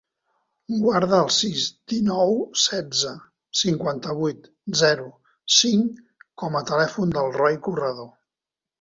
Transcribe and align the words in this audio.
Guarda 0.85 1.19
el 1.25 1.29
sis, 1.35 1.65
dinou, 1.93 2.33
setze, 2.63 3.13
cinquanta-vuit, 3.61 4.51
zero, 4.83 5.09
cinc 5.61 6.05
com 6.45 6.61
a 6.63 6.67
telèfon 6.75 7.19
del 7.21 7.35
Roi 7.41 7.65
Corredor. 7.69 8.15